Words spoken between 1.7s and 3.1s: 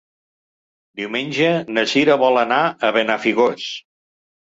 na Cira vol anar a